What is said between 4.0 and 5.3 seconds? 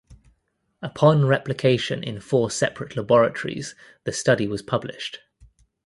the study was published.